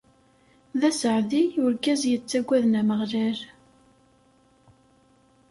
D 0.79 0.81
aseɛdi 0.89 1.43
urgaz 1.63 2.01
yettaggaden 2.11 2.77
Ameɣlal. 2.81 3.39